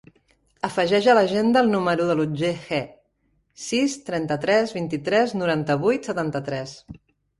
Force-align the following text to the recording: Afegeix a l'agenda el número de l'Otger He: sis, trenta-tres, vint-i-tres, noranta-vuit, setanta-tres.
Afegeix 0.67 1.09
a 1.11 1.13
l'agenda 1.17 1.61
el 1.65 1.67
número 1.73 2.07
de 2.11 2.15
l'Otger 2.19 2.51
He: 2.69 2.79
sis, 3.67 3.99
trenta-tres, 4.09 4.75
vint-i-tres, 4.79 5.37
noranta-vuit, 5.43 6.11
setanta-tres. 6.11 6.75